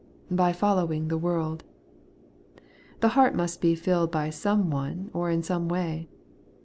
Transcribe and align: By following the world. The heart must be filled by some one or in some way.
By 0.31 0.51
following 0.51 1.09
the 1.09 1.17
world. 1.19 1.63
The 3.01 3.09
heart 3.09 3.35
must 3.35 3.61
be 3.61 3.75
filled 3.75 4.09
by 4.09 4.31
some 4.31 4.71
one 4.71 5.11
or 5.13 5.29
in 5.29 5.43
some 5.43 5.69
way. 5.69 6.09